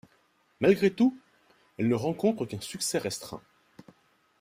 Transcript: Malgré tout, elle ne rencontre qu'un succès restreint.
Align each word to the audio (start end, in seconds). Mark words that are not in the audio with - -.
Malgré 0.61 0.89
tout, 0.89 1.15
elle 1.77 1.87
ne 1.87 1.93
rencontre 1.93 2.47
qu'un 2.47 2.59
succès 2.59 2.97
restreint. 2.97 3.43